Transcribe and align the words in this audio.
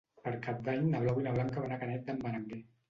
Per 0.27 0.31
Cap 0.47 0.63
d'Any 0.69 0.81
na 0.95 1.03
Blau 1.03 1.21
i 1.23 1.27
na 1.29 1.37
Blanca 1.39 1.69
van 1.69 1.79
a 1.79 1.81
Canet 1.85 2.07
d'en 2.11 2.27
Berenguer. 2.27 2.67